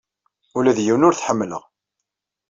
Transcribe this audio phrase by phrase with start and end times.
[0.57, 1.63] Ula d yiwen ur t-ḥemmleɣ.